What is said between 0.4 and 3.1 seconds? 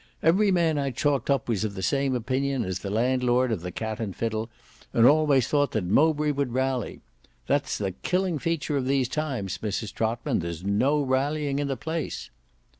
man I chalked up was of the same opinion as the